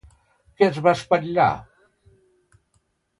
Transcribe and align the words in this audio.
Què 0.61 0.65
es 0.69 0.79
va 0.87 0.93
espatllar? 0.99 1.49